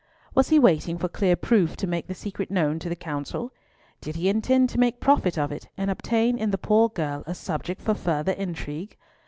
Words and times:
Was 0.33 0.49
he 0.49 0.57
waiting 0.57 0.97
for 0.97 1.07
clear 1.07 1.35
proof 1.35 1.75
to 1.77 1.85
make 1.85 2.07
the 2.07 2.15
secret 2.15 2.49
known 2.49 2.79
to 2.79 2.89
the 2.89 2.95
Council? 2.95 3.53
Did 4.01 4.15
he 4.15 4.29
intend 4.29 4.69
to 4.69 4.79
make 4.79 4.99
profit 4.99 5.37
of 5.37 5.51
it 5.51 5.67
and 5.77 5.91
obtain 5.91 6.39
in 6.39 6.49
the 6.49 6.57
poor 6.57 6.89
girl 6.89 7.23
a 7.27 7.35
subject 7.35 7.79
for 7.79 7.93
further 7.93 8.31
intrigue? 8.31 8.97